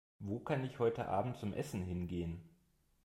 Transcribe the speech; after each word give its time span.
Wo 0.17 0.39
kann 0.39 0.63
ich 0.63 0.79
heute 0.79 1.09
Abend 1.09 1.37
zum 1.37 1.53
Essen 1.53 1.83
hingehen? 1.83 2.41